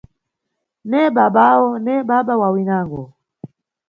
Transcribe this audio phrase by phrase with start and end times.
[0.89, 3.03] Ne babawo, ne baba wa winango.